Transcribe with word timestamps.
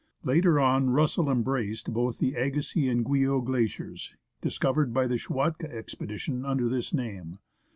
Later 0.23 0.59
on, 0.59 0.89
Russell 0.89 1.29
embraced 1.29 1.93
both 1.93 2.17
the 2.17 2.33
Agassiz 2.35 2.89
and 2.89 3.05
Guyot 3.05 3.45
Glaciers, 3.45 4.15
discovered 4.41 4.95
by 4.95 5.05
the 5.05 5.19
Schwatka 5.19 5.71
expedition, 5.71 6.43
under 6.43 6.67
this 6.67 6.91
name. 6.91 7.37